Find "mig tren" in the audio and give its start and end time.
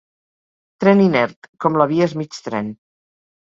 2.23-2.73